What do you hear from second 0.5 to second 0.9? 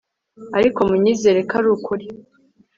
ariko